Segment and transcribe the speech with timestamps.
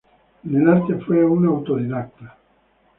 [0.45, 2.35] En el arte fue un autodidacta.